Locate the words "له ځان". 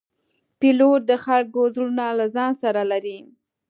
2.19-2.51